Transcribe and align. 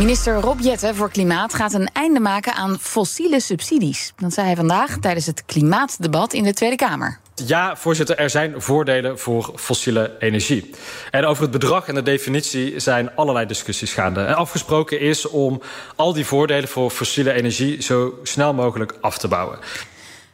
Minister 0.00 0.34
Rob 0.34 0.60
Jetten 0.60 0.94
voor 0.94 1.10
Klimaat 1.10 1.54
gaat 1.54 1.72
een 1.72 1.88
einde 1.92 2.20
maken 2.20 2.54
aan 2.54 2.78
fossiele 2.78 3.40
subsidies. 3.40 4.12
Dat 4.16 4.32
zei 4.32 4.46
hij 4.46 4.56
vandaag 4.56 4.98
tijdens 5.00 5.26
het 5.26 5.44
klimaatdebat 5.44 6.32
in 6.32 6.42
de 6.42 6.54
Tweede 6.54 6.76
Kamer. 6.76 7.18
Ja, 7.34 7.76
voorzitter, 7.76 8.18
er 8.18 8.30
zijn 8.30 8.62
voordelen 8.62 9.18
voor 9.18 9.52
fossiele 9.56 10.16
energie. 10.18 10.70
En 11.10 11.24
over 11.24 11.42
het 11.42 11.52
bedrag 11.52 11.88
en 11.88 11.94
de 11.94 12.02
definitie 12.02 12.78
zijn 12.78 13.14
allerlei 13.14 13.46
discussies 13.46 13.92
gaande. 13.92 14.20
En 14.20 14.34
afgesproken 14.34 15.00
is 15.00 15.28
om 15.28 15.62
al 15.96 16.12
die 16.12 16.26
voordelen 16.26 16.68
voor 16.68 16.90
fossiele 16.90 17.32
energie 17.32 17.82
zo 17.82 18.18
snel 18.22 18.54
mogelijk 18.54 18.94
af 19.00 19.18
te 19.18 19.28
bouwen. 19.28 19.58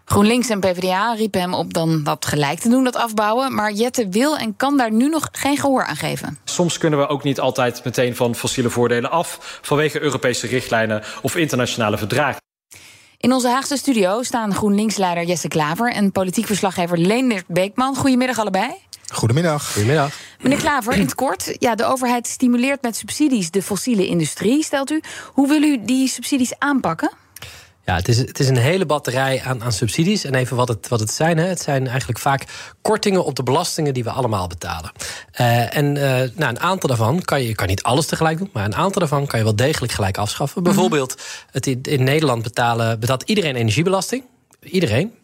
GroenLinks 0.05 0.49
en 0.49 0.61
PvdA 0.61 1.13
riepen 1.13 1.41
hem 1.41 1.55
op 1.55 1.75
dan 1.75 2.03
dat 2.03 2.27
gelijk 2.27 2.59
te 2.59 2.69
doen, 2.69 2.85
dat 2.85 2.97
afbouwen. 2.97 3.55
Maar 3.55 3.73
Jette 3.73 4.09
wil 4.09 4.37
en 4.37 4.57
kan 4.57 4.77
daar 4.77 4.93
nu 4.93 5.09
nog 5.09 5.29
geen 5.33 5.57
gehoor 5.57 5.85
aan 5.85 5.97
geven. 5.97 6.39
Soms 6.57 6.79
kunnen 6.79 6.99
we 6.99 7.07
ook 7.07 7.23
niet 7.23 7.41
altijd 7.41 7.85
meteen 7.85 8.17
van 8.17 8.35
fossiele 8.35 8.71
voordelen 8.71 9.11
af... 9.11 9.59
vanwege 9.63 10.01
Europese 10.01 10.47
richtlijnen 10.47 11.03
of 11.23 11.37
internationale 11.37 11.99
verdragen. 11.99 12.41
In 13.17 13.33
onze 13.33 13.49
Haagse 13.49 13.77
studio 13.77 14.23
staan 14.23 14.55
GroenLinks-leider 14.55 15.25
Jesse 15.25 15.49
Klaver... 15.49 15.93
en 15.93 16.13
politiek 16.13 16.47
verslaggever 16.47 16.99
Leendert 16.99 17.47
Beekman. 17.47 17.97
Goedemiddag 17.97 18.39
allebei. 18.39 18.71
Goedemiddag. 19.13 19.73
Goedemiddag. 19.73 20.15
Meneer 20.41 20.59
Klaver, 20.59 20.93
in 20.93 21.01
het 21.01 21.15
kort. 21.15 21.57
Ja, 21.59 21.75
de 21.75 21.85
overheid 21.85 22.27
stimuleert 22.27 22.83
met 22.83 22.97
subsidies 22.97 23.51
de 23.51 23.63
fossiele 23.63 24.07
industrie, 24.07 24.65
stelt 24.65 24.91
u. 24.91 25.01
Hoe 25.33 25.49
wil 25.49 25.63
u 25.63 25.85
die 25.85 26.09
subsidies 26.09 26.59
aanpakken? 26.59 27.11
Ja, 27.87 27.95
het 27.95 28.09
is, 28.09 28.19
het 28.19 28.39
is 28.39 28.49
een 28.49 28.57
hele 28.57 28.87
batterij 28.87 29.43
aan, 29.45 29.63
aan 29.63 29.73
subsidies. 29.73 30.25
En 30.25 30.35
even 30.35 30.57
wat 30.57 30.69
het, 30.69 30.89
wat 30.89 31.01
het 31.01 31.11
zijn. 31.11 31.39
Hè. 31.39 31.47
Het 31.47 31.61
zijn 31.61 31.87
eigenlijk 31.89 32.19
vaak 32.19 32.45
kortingen 32.83 33.25
op 33.25 33.37
de 33.37 33.43
belastingen 33.43 33.95
die 33.95 34.05
we 34.05 34.11
allemaal 34.11 34.47
betalen. 34.47 34.93
Uh, 35.41 35.77
en 35.77 35.97
uh, 35.97 36.03
nou, 36.03 36.31
een 36.37 36.61
aantal 36.61 36.89
daarvan 36.89 37.23
kan 37.23 37.41
je, 37.41 37.49
je 37.49 37.55
kan 37.55 37.67
niet 37.67 37.83
alles 37.83 38.07
tegelijk 38.07 38.39
doen, 38.39 38.51
maar 38.53 38.65
een 38.65 38.75
aantal 38.75 39.01
daarvan 39.01 39.27
kan 39.27 39.39
je 39.39 39.45
wel 39.45 39.57
degelijk 39.57 39.93
gelijk 39.93 40.19
afschaffen. 40.19 40.63
-hmm. 40.63 40.73
Bijvoorbeeld, 40.73 41.23
het 41.51 41.67
in, 41.67 41.83
in 41.83 42.05
Nederland 42.05 42.43
betalen, 42.43 43.01
betaalt 43.01 43.23
iedereen 43.23 43.57
energiebelasting. 43.57 44.25
Iedereen. 44.61 45.15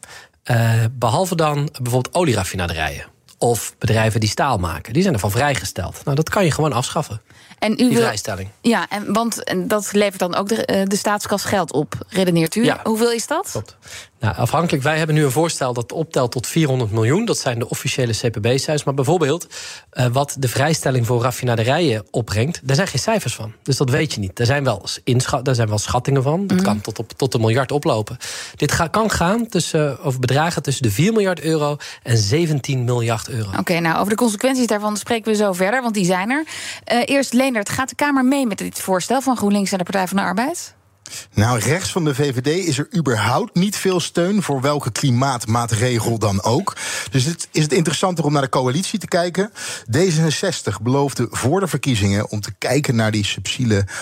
Uh, 0.51 0.85
behalve 0.93 1.37
dan 1.37 1.69
bijvoorbeeld 1.83 2.15
olieraffinaderijen. 2.15 3.07
Of 3.39 3.75
bedrijven 3.79 4.21
die 4.21 4.29
staal 4.29 4.59
maken. 4.59 4.93
Die 4.93 5.03
zijn 5.03 5.15
ervan 5.15 5.31
vrijgesteld. 5.31 6.01
Nou, 6.05 6.17
dat 6.17 6.29
kan 6.29 6.45
je 6.45 6.51
gewoon 6.51 6.73
afschaffen. 6.73 7.21
En 7.63 7.73
u 7.73 7.77
die 7.77 7.89
wil, 7.89 8.01
vrijstelling. 8.01 8.49
Ja, 8.61 8.87
en, 8.89 9.13
want 9.13 9.45
en 9.45 9.69
dat 9.69 9.93
levert 9.93 10.19
dan 10.19 10.35
ook 10.35 10.49
de, 10.49 10.85
de 10.89 10.97
staatskas 10.97 11.45
geld 11.45 11.73
op, 11.73 11.95
redeneert 12.09 12.55
u. 12.55 12.65
Ja. 12.65 12.81
Hoeveel 12.85 13.13
is 13.13 13.27
dat? 13.27 13.49
Klopt. 13.51 13.77
Nou, 14.23 14.37
afhankelijk, 14.37 14.83
wij 14.83 14.99
hebben 14.99 15.15
nu 15.17 15.25
een 15.25 15.31
voorstel 15.31 15.73
dat 15.73 15.93
optelt 15.93 16.33
tot 16.33 16.47
400 16.47 16.91
miljoen. 16.91 17.25
Dat 17.25 17.39
zijn 17.39 17.59
de 17.59 17.69
officiële 17.69 18.13
CPB-cijfers. 18.13 18.85
Maar 18.85 18.95
bijvoorbeeld, 18.95 19.47
uh, 19.93 20.07
wat 20.07 20.37
de 20.39 20.49
vrijstelling 20.49 21.07
voor 21.07 21.23
raffinaderijen 21.23 22.05
opbrengt, 22.11 22.61
daar 22.63 22.77
zijn 22.77 22.89
geen 22.89 23.01
cijfers 23.01 23.35
van. 23.35 23.53
Dus 23.63 23.77
dat 23.77 23.91
weet 23.91 24.13
je 24.13 24.21
niet. 24.21 24.37
Daar 24.37 24.47
zijn 24.47 24.65
wel, 24.65 24.85
daar 25.43 25.55
zijn 25.55 25.69
wel 25.69 25.79
schattingen 25.79 26.23
van. 26.23 26.47
Dat 26.47 26.57
Mhm. 26.57 26.57
mm. 26.57 26.65
kan 26.65 26.81
tot, 26.81 26.99
op, 26.99 27.13
tot 27.17 27.35
een 27.35 27.41
miljard 27.41 27.73
oplopen. 27.73 28.17
Dit 28.57 28.73
ga, 28.73 28.87
kan 28.89 29.11
gaan 29.11 29.47
tussen, 29.47 30.01
over 30.01 30.21
bedragen 30.21 30.63
tussen 30.63 30.83
de 30.83 30.91
4 30.91 31.13
miljard 31.13 31.41
euro 31.41 31.77
en 32.03 32.17
17 32.17 32.85
miljard 32.85 33.29
euro. 33.29 33.49
Oké, 33.49 33.59
okay, 33.59 33.79
nou 33.79 33.97
over 33.99 34.09
de 34.09 34.17
consequenties 34.17 34.67
daarvan 34.67 34.97
spreken 34.97 35.33
we 35.33 35.39
zo 35.39 35.53
verder, 35.53 35.83
want 35.83 35.95
die 35.95 36.05
zijn 36.05 36.31
er. 36.31 36.45
Uh, 36.93 37.03
eerst 37.05 37.33
Leendert, 37.33 37.69
gaat 37.69 37.89
de 37.89 37.95
Kamer 37.95 38.25
mee 38.25 38.47
met 38.47 38.59
dit 38.59 38.81
voorstel 38.81 39.21
van 39.21 39.37
GroenLinks 39.37 39.73
en 39.73 39.79
de 39.79 39.85
Partij 39.85 40.07
van 40.09 40.17
de 40.17 40.23
Arbeid? 40.23 40.75
Nou, 41.35 41.59
rechts 41.59 41.93
van 41.93 42.05
de 42.05 42.15
VVD 42.15 42.67
is 42.67 42.79
er 42.79 42.89
überhaupt 42.97 43.55
niet 43.55 43.77
veel 43.77 44.01
steun 44.01 44.43
voor 44.43 44.61
welke 44.61 44.91
klimaatmaatregel 44.91 46.19
dan 46.19 46.43
ook. 46.43 46.77
Dus 47.11 47.25
het 47.25 47.49
is 47.51 47.63
het 47.63 47.73
interessanter 47.73 48.25
om 48.25 48.33
naar 48.33 48.43
de 48.43 48.49
coalitie 48.49 48.99
te 48.99 49.07
kijken. 49.07 49.53
D66 49.99 50.83
beloofde 50.83 51.27
voor 51.31 51.61
de 51.61 51.69
verkiezingen 51.69 52.31
om 52.31 52.41
te 52.41 52.53
kijken 52.59 52.97
naar 52.97 53.11
die 53.11 53.25
subsidies 53.25 53.51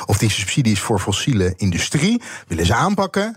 of 0.07 0.19
die 0.19 0.31
subsidies 0.31 0.81
voor 0.81 0.99
fossiele 1.01 1.55
industrie. 1.57 2.23
Willen 2.47 2.67
ze 2.67 2.75
aanpakken? 2.75 3.37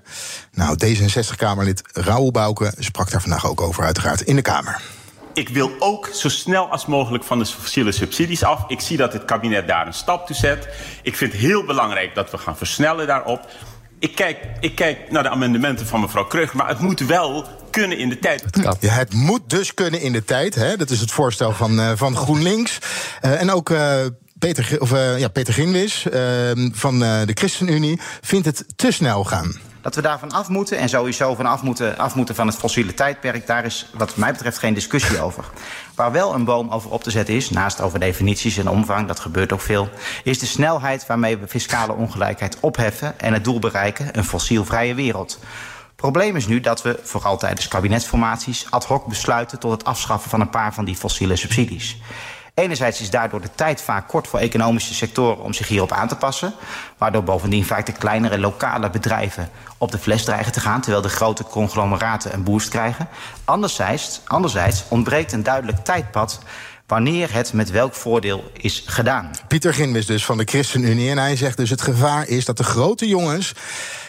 Nou, 0.52 0.78
D66-Kamerlid 0.86 1.82
Raoul 1.92 2.32
Bouke 2.32 2.74
sprak 2.78 3.12
daar 3.12 3.22
vandaag 3.22 3.48
ook 3.48 3.62
over, 3.62 3.84
uiteraard, 3.84 4.22
in 4.22 4.36
de 4.36 4.42
Kamer. 4.42 4.82
Ik 5.34 5.50
wil 5.50 5.72
ook 5.80 6.10
zo 6.14 6.30
snel 6.30 6.68
als 6.68 6.86
mogelijk 6.86 7.24
van 7.24 7.40
de 7.40 7.46
fossiele 7.46 7.92
subsidies 7.92 8.44
af. 8.44 8.64
Ik 8.68 8.80
zie 8.80 8.98
dat 8.98 9.14
het 9.14 9.26
kabinet 9.26 9.68
daar 9.68 9.88
een 9.88 9.94
stap 9.94 10.26
toe 10.26 10.36
zet. 10.36 10.68
Ik 11.02 11.16
vind 11.16 11.32
het 11.32 11.42
heel 11.42 11.66
belangrijk 11.66 12.16
dat 12.16 12.32
we 12.32 12.38
gaan 12.38 12.58
versnellen 12.58 13.08
daarop. 13.08 13.48
Ik 14.00 14.16
kijk, 14.16 14.38
ik 14.60 14.76
kijk 14.76 15.12
naar 15.12 15.24
de 15.24 15.30
amendementen 15.30 15.88
van 15.88 16.00
mevrouw 16.00 16.26
Krug, 16.26 16.54
maar 16.54 16.68
het 16.68 16.80
moet 16.80 17.00
wel 17.00 17.46
kunnen 17.70 17.98
in 17.98 18.10
de 18.10 18.20
tijd. 18.20 18.44
Ja, 18.80 18.90
het 18.90 19.14
moet 19.14 19.50
dus 19.50 19.74
kunnen 19.74 20.02
in 20.02 20.12
de 20.12 20.24
tijd. 20.24 20.56
Hè? 20.56 20.78
Dat 20.78 20.90
is 20.90 21.00
het 21.00 21.12
voorstel 21.12 21.52
van, 21.52 21.80
uh, 21.80 21.92
van 21.96 22.16
GroenLinks. 22.16 22.78
Uh, 23.26 23.42
en 23.42 23.52
ook. 23.52 23.70
Uh, 23.70 23.96
Peter, 24.40 24.76
of, 24.80 24.90
ja, 25.18 25.28
Peter 25.28 25.54
Ginwis 25.54 26.06
van 26.72 27.00
de 27.00 27.32
ChristenUnie 27.34 28.00
vindt 28.22 28.46
het 28.46 28.66
te 28.76 28.92
snel 28.92 29.24
gaan. 29.24 29.60
Dat 29.84 29.96
we 29.96 30.02
daarvan 30.02 30.32
af 30.32 30.50
moeten 30.50 30.78
en 30.78 30.90
sowieso 30.90 31.36
van 31.36 31.46
af 31.46 31.62
moeten, 31.62 31.98
af 31.98 32.16
moeten 32.16 32.36
van 32.36 32.48
het 32.48 32.56
fossiele 32.56 32.94
tijdperk, 32.94 33.48
daar 33.48 33.66
is 33.66 33.90
wat 33.94 34.16
mij 34.16 34.32
betreft 34.32 34.58
geen 34.58 34.74
discussie 34.74 35.22
over. 35.22 35.46
Waar 35.96 36.12
wel 36.12 36.34
een 36.34 36.46
boom 36.46 36.70
over 36.70 36.90
op 36.90 37.04
te 37.04 37.12
zetten 37.12 37.36
is, 37.36 37.50
naast 37.50 37.82
over 37.82 38.00
definities 38.00 38.58
en 38.58 38.70
omvang, 38.70 39.08
dat 39.08 39.20
gebeurt 39.20 39.54
ook 39.54 39.62
veel, 39.62 39.90
is 40.24 40.40
de 40.40 40.46
snelheid 40.46 41.06
waarmee 41.06 41.38
we 41.38 41.48
fiscale 41.48 41.94
ongelijkheid 41.94 42.58
opheffen 42.60 43.20
en 43.20 43.34
het 43.34 43.44
doel 43.44 43.60
bereiken, 43.60 44.18
een 44.18 44.24
fossielvrije 44.24 44.94
wereld. 44.94 45.40
Probleem 45.96 46.36
is 46.36 46.48
nu 46.48 46.60
dat 46.60 46.82
we, 46.82 47.00
vooral 47.04 47.38
tijdens 47.38 47.68
kabinetsformaties, 47.68 48.66
ad 48.70 48.86
hoc 48.86 49.08
besluiten 49.08 49.60
tot 49.60 49.72
het 49.72 49.86
afschaffen 49.86 50.30
van 50.30 50.42
een 50.42 50.50
paar 50.50 50.74
van 50.74 50.86
die 50.86 50.96
fossiele 50.96 51.36
subsidies. 51.36 52.02
Enerzijds 52.56 53.02
is 53.02 53.10
daardoor 53.10 53.42
de 53.42 53.56
tijd 53.56 53.82
vaak 53.82 54.08
kort 54.08 54.28
voor 54.28 54.40
economische 54.40 54.94
sectoren 54.94 55.44
om 55.44 55.54
zich 55.54 55.68
hierop 55.68 55.92
aan 55.92 56.08
te 56.08 56.16
passen, 56.16 56.54
waardoor 56.98 57.24
bovendien 57.24 57.66
vaak 57.66 57.86
de 57.86 57.92
kleinere 57.92 58.40
lokale 58.40 58.90
bedrijven 58.90 59.50
op 59.78 59.92
de 59.92 59.98
fles 59.98 60.24
dreigen 60.24 60.52
te 60.52 60.60
gaan, 60.60 60.82
terwijl 60.82 61.04
de 61.04 61.10
grote 61.10 61.44
conglomeraten 61.44 62.34
een 62.34 62.44
boost 62.44 62.70
krijgen. 62.70 63.08
Anderzijds, 63.46 64.22
anderzijds 64.26 64.84
ontbreekt 64.88 65.32
een 65.32 65.44
duidelijk 65.44 65.78
tijdpad 65.78 66.40
wanneer 66.88 67.34
het 67.34 67.54
met 67.54 67.72
welk 67.72 67.94
voordeel 67.94 68.52
is 68.54 68.84
gedaan. 68.86 69.32
Pieter 69.48 69.74
Ginwis 69.74 70.06
dus 70.06 70.26
van 70.26 70.38
de 70.38 70.44
ChristenUnie 70.46 71.10
en 71.10 71.18
hij 71.18 71.36
zegt 71.36 71.58
dus 71.58 71.70
het 71.70 71.82
gevaar 71.82 72.28
is 72.28 72.46
dat 72.46 72.58
de 72.58 72.64
grote 72.64 73.08
jongens 73.08 73.54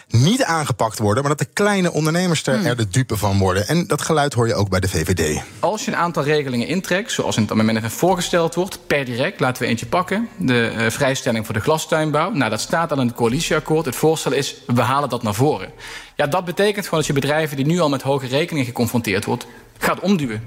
niet 0.09 0.45
aangepakt 0.45 0.99
worden, 0.99 1.23
maar 1.23 1.37
dat 1.37 1.47
de 1.47 1.53
kleine 1.53 1.93
ondernemers 1.93 2.47
er, 2.47 2.57
hmm. 2.57 2.67
er 2.67 2.77
de 2.77 2.89
dupe 2.89 3.17
van 3.17 3.39
worden. 3.39 3.69
En 3.69 3.87
dat 3.87 4.03
geluid 4.03 4.33
hoor 4.33 4.47
je 4.47 4.55
ook 4.55 4.69
bij 4.69 4.81
de 4.81 4.89
VVD. 4.89 5.43
Als 5.59 5.85
je 5.85 5.91
een 5.91 5.97
aantal 5.97 6.23
regelingen 6.23 6.67
intrekt, 6.67 7.13
zoals 7.13 7.37
in 7.37 7.43
het 7.43 7.51
amendement 7.51 7.93
voorgesteld 7.93 8.55
wordt, 8.55 8.87
per 8.87 9.05
direct, 9.05 9.41
laten 9.41 9.63
we 9.63 9.69
eentje 9.69 9.87
pakken. 9.87 10.29
De 10.37 10.73
uh, 10.77 10.91
vrijstelling 10.91 11.45
voor 11.45 11.55
de 11.55 11.61
glastuinbouw. 11.61 12.31
Nou, 12.31 12.51
dat 12.51 12.61
staat 12.61 12.93
al 12.93 13.01
in 13.01 13.07
het 13.07 13.17
coalitieakkoord. 13.17 13.87
Het 13.87 13.97
voorstel 13.97 14.33
is, 14.33 14.57
we 14.67 14.81
halen 14.81 15.09
dat 15.09 15.23
naar 15.23 15.35
voren. 15.35 15.73
Ja, 16.17 16.27
dat 16.27 16.45
betekent 16.45 16.85
gewoon 16.85 16.99
dat 16.99 17.09
je 17.09 17.21
bedrijven 17.21 17.57
die 17.57 17.67
nu 17.67 17.81
al 17.81 17.89
met 17.89 18.03
hoge 18.03 18.27
rekeningen 18.27 18.67
geconfronteerd 18.67 19.25
wordt, 19.25 19.47
gaat 19.79 20.01
omduwen. 20.01 20.43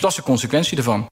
Dat 0.00 0.10
is 0.10 0.16
de 0.16 0.22
consequentie 0.22 0.76
ervan. 0.76 1.06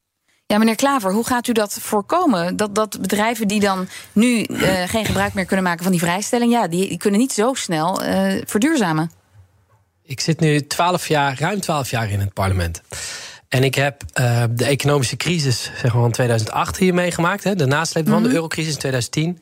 Ja, 0.50 0.58
meneer 0.58 0.76
Klaver, 0.76 1.12
hoe 1.12 1.26
gaat 1.26 1.48
u 1.48 1.52
dat 1.52 1.78
voorkomen? 1.80 2.56
Dat, 2.56 2.74
dat 2.74 3.00
bedrijven 3.00 3.48
die 3.48 3.60
dan 3.60 3.88
nu 4.12 4.46
uh, 4.48 4.82
geen 4.86 5.04
gebruik 5.04 5.34
meer 5.34 5.44
kunnen 5.44 5.64
maken 5.64 5.82
van 5.82 5.92
die 5.92 6.00
vrijstelling, 6.00 6.52
ja, 6.52 6.68
die, 6.68 6.88
die 6.88 6.98
kunnen 6.98 7.20
niet 7.20 7.32
zo 7.32 7.54
snel 7.54 8.02
uh, 8.04 8.42
verduurzamen. 8.46 9.10
Ik 10.02 10.20
zit 10.20 10.40
nu 10.40 10.66
12 10.66 11.08
jaar, 11.08 11.36
ruim 11.38 11.60
12 11.60 11.90
jaar 11.90 12.10
in 12.10 12.20
het 12.20 12.32
parlement. 12.32 12.82
En 13.48 13.64
ik 13.64 13.74
heb 13.74 14.02
uh, 14.20 14.44
de 14.50 14.64
economische 14.64 15.16
crisis 15.16 15.62
zeg 15.62 15.92
maar, 15.92 16.02
van 16.02 16.10
2008 16.10 16.76
hier 16.76 16.94
meegemaakt. 16.94 17.44
Hè, 17.44 17.54
de 17.54 17.66
nasleep 17.66 18.04
van 18.04 18.14
mm 18.14 18.20
-hmm. 18.20 18.28
de 18.28 18.34
eurocrisis 18.34 18.72
in 18.72 18.78
2010. 18.78 19.38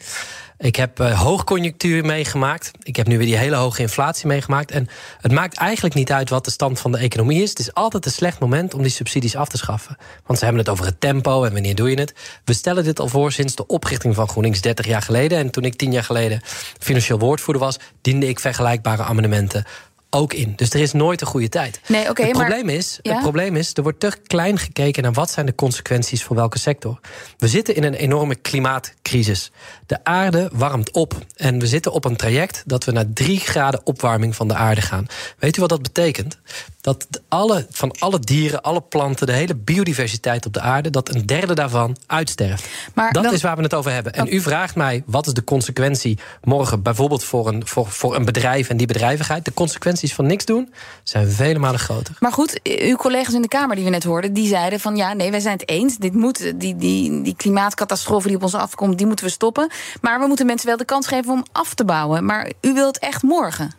Ik 0.59 0.77
heb 0.77 1.01
uh, 1.01 1.21
hoogconjunctuur 1.21 2.05
meegemaakt. 2.05 2.71
Ik 2.83 2.97
heb 2.97 3.07
nu 3.07 3.17
weer 3.19 3.27
die 3.27 3.37
hele 3.37 3.57
hoge 3.57 3.83
inflatie 3.83 4.27
meegemaakt. 4.27 4.71
En 4.71 4.89
het 5.21 5.33
maakt 5.33 5.57
eigenlijk 5.57 5.95
niet 5.95 6.13
uit 6.13 6.31
wat 6.31 6.45
de 6.45 6.51
stand 6.51 6.81
van 6.81 6.93
de 6.93 6.99
economie 6.99 7.43
is. 7.43 7.51
Het 7.51 7.59
is 7.59 7.75
altijd 7.75 8.05
een 8.05 8.11
slecht 8.11 8.41
moment 8.41 8.75
om 8.75 8.83
die 8.83 8.91
subsidies 8.91 9.37
af 9.37 9.49
te 9.49 9.57
schaffen. 9.57 9.97
Want 10.27 10.39
ze 10.39 10.45
hebben 10.45 10.63
het 10.63 10.73
over 10.73 10.85
het 10.85 11.01
tempo 11.01 11.45
en 11.45 11.53
wanneer 11.53 11.75
doe 11.75 11.91
je 11.91 11.99
het. 11.99 12.15
We 12.45 12.53
stellen 12.53 12.85
dit 12.85 13.01
al 13.01 13.09
voor 13.09 13.33
sinds 13.33 13.55
de 13.55 13.67
oprichting 13.67 14.15
van 14.15 14.29
GroenLinks 14.29 14.61
30 14.61 14.87
jaar 14.87 15.03
geleden. 15.03 15.39
En 15.39 15.51
toen 15.51 15.65
ik 15.65 15.77
10 15.77 15.93
jaar 15.93 16.05
geleden 16.05 16.41
financieel 16.79 17.19
woordvoerder 17.19 17.63
was, 17.63 17.79
diende 18.01 18.29
ik 18.29 18.41
vergelijkbare 18.41 19.03
amendementen 19.03 19.65
ook 20.11 20.33
in. 20.33 20.53
Dus 20.57 20.71
er 20.71 20.81
is 20.81 20.93
nooit 20.93 21.21
een 21.21 21.27
goede 21.27 21.49
tijd. 21.49 21.81
Nee, 21.87 22.09
oké, 22.11 22.23
het, 22.23 22.37
maar- 22.37 22.47
probleem 22.47 22.69
is, 22.77 22.99
Ja? 23.03 23.13
het 23.13 23.21
probleem 23.23 23.57
is, 23.57 23.71
er 23.75 23.83
wordt 23.83 24.01
te 24.01 24.13
klein 24.27 24.59
gekeken 24.59 25.03
naar 25.03 25.13
wat 25.13 25.31
zijn 25.31 25.47
de 25.47 25.55
consequenties 25.55 26.23
voor 26.25 26.37
welke 26.37 26.59
sector. 26.59 27.01
We 27.39 27.49
zitten 27.49 27.75
in 27.75 27.85
een 27.85 27.95
enorme 27.95 28.35
klimaatcrisis. 28.35 29.51
De 29.87 30.05
aarde 30.05 30.51
warmt 30.53 30.91
op. 30.91 31.15
En 31.37 31.59
we 31.59 31.67
zitten 31.67 31.93
op 31.93 32.05
een 32.05 32.17
traject 32.17 32.63
dat 32.67 32.85
we 32.85 32.93
naar 32.93 33.13
drie 33.13 33.39
graden 33.41 33.81
opwarming 33.85 34.37
van 34.37 34.49
de 34.49 34.55
aarde 34.55 34.81
gaan. 34.81 35.07
Weet 35.39 35.57
u 35.57 35.61
wat 35.61 35.69
dat 35.71 35.83
betekent? 35.83 36.39
Dat 36.81 37.07
alle, 37.29 37.67
van 37.71 37.95
alle 37.99 38.21
dieren, 38.21 38.63
alle 38.63 38.81
planten, 38.81 39.27
de 39.27 39.33
hele 39.33 39.55
biodiversiteit 39.55 40.47
op 40.47 40.53
de 40.53 40.61
aarde, 40.61 40.91
dat 40.91 41.15
een 41.15 41.27
derde 41.27 41.55
daarvan 41.55 41.97
uitsterft. 42.07 42.69
Maar 42.95 43.13
dat 43.13 43.23
dan- 43.23 43.33
is 43.33 43.43
waar 43.43 43.57
we 43.57 43.63
het 43.63 43.75
over 43.75 43.93
hebben. 43.93 44.13
En 44.13 44.27
u 44.33 44.41
vraagt 44.41 44.75
mij, 44.75 45.03
wat 45.07 45.27
is 45.27 45.33
de 45.33 45.45
consequentie 45.45 46.19
morgen 46.43 46.83
bijvoorbeeld 46.83 47.25
voor 47.25 47.49
een, 47.49 47.67
voor, 47.67 47.87
voor 47.87 48.17
een 48.17 48.25
bedrijf 48.25 48.69
en 48.69 48.77
die 48.77 48.87
bedrijvigheid? 48.87 49.45
De 49.45 49.53
consequenties 49.99 50.15
van 50.15 50.27
niks 50.27 50.45
doen 50.45 50.75
zijn 51.03 51.31
vele 51.31 51.59
malen 51.59 51.81
groter. 51.81 52.15
Maar 52.19 52.33
goed, 52.33 52.61
uw 52.62 52.97
collega's 52.97 53.35
in 53.35 53.43
de 53.43 53.49
Kamer 53.49 53.77
die 53.77 53.85
we 53.85 53.91
net 53.91 54.05
hoorden, 54.05 54.33
die 54.33 54.49
zeiden 54.49 54.81
van 54.81 54.97
ja, 54.97 55.12
nee, 55.12 55.31
wij 55.31 55.41
zijn 55.41 55.59
het 55.59 55.69
eens. 55.69 55.97
Dit 55.97 56.15
moet, 56.15 56.61
die, 56.61 56.77
die, 56.77 57.23
die 57.23 57.37
klimaatcatastrofe 57.37 58.27
die 58.27 58.37
op 58.37 58.43
ons 58.43 58.55
afkomt, 58.55 58.99
die 58.99 59.06
moeten 59.06 59.25
we 59.25 59.31
stoppen. 59.31 59.71
Maar 60.00 60.21
we 60.21 60.27
moeten 60.27 60.47
mensen 60.47 60.69
wel 60.69 60.77
de 60.77 60.85
kans 60.85 61.06
geven 61.06 61.33
om 61.33 61.45
af 61.53 61.75
te 61.75 61.85
bouwen. 61.85 62.25
Maar 62.25 62.53
u 62.61 62.75
wilt 62.75 62.99
echt 62.99 63.23
morgen. 63.23 63.71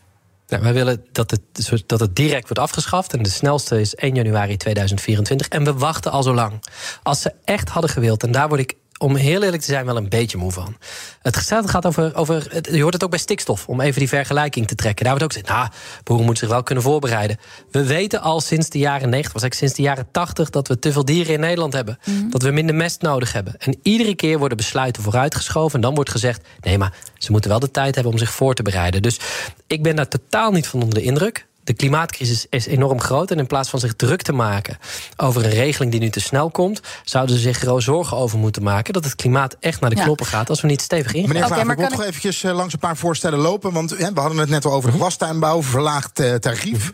Nou, 0.48 0.64
wij 0.64 0.74
willen 0.74 1.06
dat 1.12 1.32
het, 1.32 1.42
dat 1.86 2.00
het 2.00 2.16
direct 2.16 2.44
wordt 2.44 2.60
afgeschaft. 2.60 3.14
En 3.14 3.24
de 3.24 3.30
snelste 3.30 3.80
is 3.80 3.96
1 3.96 4.16
januari 4.16 4.58
2024. 4.58 5.48
En 5.48 5.64
we 5.64 5.74
wachten 5.74 6.12
al 6.12 6.24
zo 6.24 6.34
lang. 6.34 6.64
Als 7.04 7.22
ze 7.22 7.34
echt 7.44 7.70
hadden 7.70 7.92
gewild, 7.92 8.24
en 8.24 8.32
daar 8.32 8.48
word 8.48 8.60
ik 8.60 8.76
om 9.02 9.16
heel 9.16 9.44
eerlijk 9.44 9.62
te 9.62 9.72
zijn, 9.72 9.86
wel 9.86 9.98
een 9.98 10.10
beetje 10.10 10.38
moe 10.38 10.52
van. 10.52 10.78
Het 11.22 11.36
gaat 11.38 11.70
gaat 11.70 11.86
over, 11.86 12.16
over. 12.16 12.48
het- 12.50 12.70
Je 12.72 12.82
hoort 12.82 12.94
het 12.94 13.04
ook 13.04 13.10
bij 13.10 13.20
stikstof, 13.20 13.68
om 13.68 13.82
even 13.82 14.00
die 14.00 14.08
vergelijking 14.10 14.68
te 14.68 14.76
trekken. 14.76 15.06
Daar 15.06 15.18
wordt 15.18 15.24
ook 15.36 15.42
gezegd, 15.42 15.60
nou, 15.60 15.70
boeren 16.04 16.26
moeten 16.26 16.44
zich 16.46 16.54
wel 16.56 16.64
kunnen 16.64 16.84
voorbereiden. 16.84 17.38
We 17.72 17.84
weten 17.86 18.22
al 18.22 18.42
sinds 18.42 18.70
de 18.70 18.78
jaren 18.78 19.10
90, 19.10 19.34
was 19.34 19.42
eigenlijk 19.42 19.54
sinds 19.54 19.74
de 19.74 19.82
jaren 19.82 20.12
80, 20.12 20.50
dat 20.50 20.68
we 20.68 20.80
te 20.80 20.92
veel 20.92 21.06
dieren 21.06 21.34
in 21.34 21.40
Nederland 21.40 21.74
hebben. 21.74 22.00
Dat 22.30 22.42
we 22.42 22.52
minder 22.52 22.76
mest 22.76 23.02
nodig 23.02 23.34
hebben. 23.34 23.54
En 23.58 23.80
iedere 23.84 24.16
keer 24.16 24.38
worden 24.40 24.58
besluiten 24.58 25.04
vooruitgeschoven. 25.04 25.76
En 25.76 25.82
dan 25.82 25.96
wordt 25.96 26.10
gezegd, 26.10 26.48
nee, 26.62 26.78
maar 26.78 26.94
ze 27.18 27.32
moeten 27.32 27.50
wel 27.50 27.60
de 27.60 27.72
tijd 27.72 27.96
hebben 27.96 28.14
om 28.14 28.20
zich 28.20 28.32
voor 28.32 28.54
te 28.54 28.64
bereiden. 28.64 29.02
Dus 29.02 29.20
ik 29.68 29.84
ben 29.84 29.96
daar 29.96 30.08
totaal 30.08 30.52
niet 30.52 30.68
van 30.68 30.82
onder 30.82 30.96
de 31.00 31.06
indruk. 31.06 31.48
De 31.70 31.76
klimaatcrisis 31.76 32.46
is 32.50 32.66
enorm 32.66 33.02
groot. 33.02 33.32
En 33.32 33.38
in 33.40 33.48
plaats 33.48 33.70
van 33.70 33.80
zich 33.80 33.94
druk 33.94 34.22
te 34.22 34.34
maken 34.34 34.78
over 35.18 35.46
een 35.46 35.52
regeling 35.52 35.92
die 35.92 36.00
nu 36.00 36.10
te 36.10 36.20
snel 36.20 36.50
komt, 36.50 36.82
zouden 37.04 37.36
ze 37.36 37.42
zich 37.42 37.58
groot 37.58 37.84
zorgen 37.84 38.18
over 38.18 38.38
moeten 38.38 38.64
maken 38.64 38.94
dat 38.94 39.04
het 39.04 39.16
klimaat 39.16 39.56
echt 39.60 39.80
naar 39.80 39.90
de 39.90 39.96
Ja. 39.96 40.04
knoppen 40.04 40.26
gaat 40.26 40.50
als 40.50 40.62
we 40.62 40.68
niet 40.68 40.82
stevig 40.82 41.14
ingaan. 41.14 41.28
Meneer 41.28 41.44
Oké, 41.44 41.54
Vlaag, 41.54 41.66
maar 41.66 41.76
ik 41.76 41.82
wil 41.82 41.98
nog 41.98 42.08
eventjes 42.08 42.44
eh, 42.44 42.56
langs 42.56 42.74
een 42.74 42.80
paar 42.80 42.98
voorstellen 42.98 43.40
lopen. 43.40 43.74
Want 43.74 43.90
hè, 43.90 44.14
we 44.14 44.20
hadden 44.20 44.38
het 44.38 44.50
net 44.50 44.66
al 44.66 44.74
over 44.74 44.92
de 44.92 44.98
glastuinbouw, 44.98 45.64
verlaagd 45.64 46.20
eh, 46.20 46.34
tarief. 46.34 46.92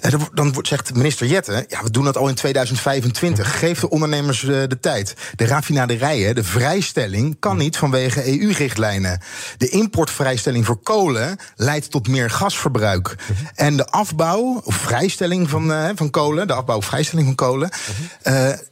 Eh, 0.00 0.12
dan 0.34 0.54
zegt 0.62 0.94
minister 0.94 1.26
Jette, 1.26 1.64
ja, 1.68 1.82
we 1.82 1.90
doen 1.90 2.04
dat 2.04 2.16
al 2.16 2.28
in 2.28 2.34
2025. 2.34 3.58
Geef 3.58 3.80
de 3.80 3.90
ondernemers 3.90 4.42
eh, 4.42 4.48
de 4.48 4.80
tijd. 4.80 5.14
De 5.36 5.46
raffinaderijen, 5.46 6.34
de 6.34 6.44
vrijstelling, 6.44 7.36
kan 7.38 7.56
niet 7.56 7.76
vanwege 7.76 8.40
EU-richtlijnen. 8.40 9.20
De 9.56 9.68
importvrijstelling 9.68 10.66
voor 10.66 10.76
kolen 10.82 11.36
leidt 11.56 11.90
tot 11.90 12.08
meer 12.08 12.30
gasverbruik. 12.30 13.14
En 13.54 13.76
de 13.76 13.86
afbouw, 13.86 14.60
of 14.64 14.74
vrijstelling 14.74 15.50
van, 15.50 15.72
eh, 15.72 15.88
van 15.94 16.10
kolen, 16.10 16.46
de 16.46 16.54
afbouw 16.54 16.76
of 16.76 16.84
vrijstelling 16.84 17.26
van 17.26 17.36
kolen, 17.36 17.70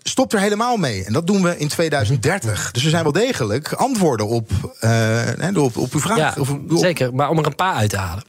stopt 0.02 0.32
er 0.32 0.40
helemaal 0.40 0.76
mee. 0.76 1.04
En 1.04 1.12
dat 1.12 1.26
doen 1.26 1.42
we 1.42 1.58
in 1.58 1.68
2030. 1.68 2.70
Dus 2.70 2.84
er 2.84 2.90
zijn 2.90 3.02
wel 3.02 3.12
degelijk 3.12 3.72
antwoorden 3.72 4.26
op, 4.26 4.50
op, 5.56 5.76
op 5.76 5.92
uw 5.92 6.00
vraag. 6.00 6.16
Ja, 6.16 6.34
Of 6.38 6.50
op- 6.50 6.60
zeker. 6.70 7.14
Maar 7.14 7.28
om 7.28 7.38
er 7.38 7.46
een 7.46 7.54
paar 7.54 7.74
uit 7.74 7.90
te 7.90 7.96
halen. 7.96 8.24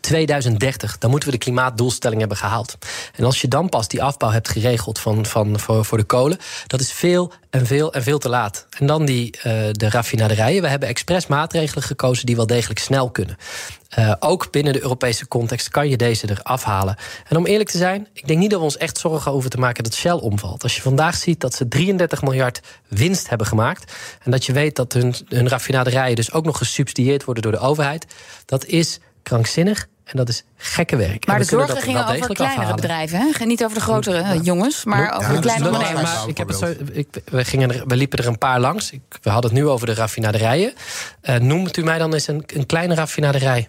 2030, 0.00 0.98
dan 0.98 1.10
moeten 1.10 1.28
we 1.28 1.34
de 1.34 1.44
klimaatdoelstelling 1.44 2.20
hebben 2.20 2.38
gehaald. 2.38 2.78
En 3.14 3.24
als 3.24 3.40
je 3.40 3.48
dan 3.48 3.68
pas 3.68 3.88
die 3.88 4.02
afbouw 4.02 4.30
hebt 4.30 4.48
geregeld 4.48 4.98
van, 4.98 5.26
van, 5.26 5.58
voor, 5.58 5.84
voor 5.84 5.98
de 5.98 6.04
kolen, 6.04 6.38
dat 6.66 6.80
is 6.80 6.92
veel 6.92 7.32
en 7.50 7.66
veel 7.66 7.92
en 7.92 8.02
veel 8.02 8.18
te 8.18 8.28
laat. 8.28 8.66
En 8.78 8.86
dan 8.86 9.04
die, 9.04 9.36
eh, 9.36 9.42
de 9.72 9.90
raffinaderijen. 9.90 10.62
We 10.62 10.68
hebben 10.68 10.88
expres 10.88 11.26
maatregelen 11.26 11.84
gekozen 11.84 12.26
die 12.26 12.36
wel 12.36 12.46
degelijk 12.46 12.80
snel 12.80 13.10
kunnen. 13.10 13.36
Eh, 13.88 14.12
ook 14.18 14.50
binnen 14.50 14.72
de 14.72 14.82
Europese 14.82 15.28
context 15.28 15.68
kan 15.68 15.88
je 15.88 15.96
deze 15.96 16.26
er 16.26 16.42
afhalen. 16.42 16.96
En 17.28 17.36
om 17.36 17.46
eerlijk 17.46 17.70
te 17.70 17.78
zijn, 17.78 18.08
ik 18.12 18.26
denk 18.26 18.38
niet 18.38 18.50
dat 18.50 18.58
we 18.58 18.64
ons 18.64 18.76
echt 18.76 18.98
zorgen 18.98 19.32
over 19.32 19.50
te 19.50 19.58
maken 19.58 19.84
dat 19.84 19.94
Shell 19.94 20.12
omvalt. 20.12 20.62
Als 20.62 20.76
je 20.76 20.82
vandaag 20.82 21.14
ziet 21.14 21.40
dat 21.40 21.54
ze 21.54 21.68
33 21.68 22.22
miljard 22.22 22.60
winst 22.88 23.28
hebben 23.28 23.46
gemaakt. 23.46 23.92
En 24.22 24.30
dat 24.30 24.44
je 24.44 24.52
weet 24.52 24.76
dat 24.76 24.92
hun, 24.92 25.14
hun 25.28 25.48
raffinaderijen 25.48 26.16
dus 26.16 26.32
ook 26.32 26.44
nog 26.44 26.58
gesubsidieerd 26.58 27.24
worden 27.24 27.42
door 27.42 27.52
de 27.52 27.58
overheid. 27.58 28.06
Dat 28.44 28.64
is 28.64 29.00
krankzinnig 29.32 29.86
en 30.04 30.16
dat 30.16 30.28
is 30.28 30.44
gekke 30.56 30.96
werk. 30.96 31.26
Maar 31.26 31.38
de 31.38 31.44
zorgen 31.44 31.74
dat 31.74 31.84
gingen 31.84 32.06
wel 32.06 32.14
over 32.14 32.34
kleinere 32.34 32.60
afhalen. 32.60 32.80
bedrijven, 32.80 33.18
hè? 33.18 33.44
Niet 33.44 33.64
over 33.64 33.76
de 33.76 33.82
grotere 33.82 34.18
eh, 34.18 34.42
jongens, 34.42 34.84
maar 34.84 35.02
Ja, 35.02 35.10
over 35.10 35.32
dat 35.32 35.42
de 35.42 35.48
kleine 35.48 35.64
is 35.64 35.70
wel 35.70 35.80
ondernemers. 35.80 36.18
Maar 36.18 36.28
ik 36.28 36.38
heb 36.38 36.48
het 36.48 36.56
zo, 36.56 36.74
ik, 36.92 37.08
we, 37.24 37.44
gingen 37.44 37.70
er, 37.70 37.86
we 37.86 37.96
liepen 37.96 38.18
er 38.18 38.26
een 38.26 38.38
paar 38.38 38.60
langs. 38.60 38.90
Ik, 38.90 39.00
we 39.22 39.30
hadden 39.30 39.50
het 39.50 39.60
nu 39.60 39.66
over 39.68 39.86
de 39.86 39.94
raffinaderijen. 39.94 40.72
Eh, 41.20 41.36
noemt 41.36 41.76
u 41.76 41.82
mij 41.82 41.98
dan 41.98 42.12
eens 42.12 42.26
een, 42.26 42.44
een 42.46 42.66
kleine 42.66 42.94
raffinaderij? 42.94 43.68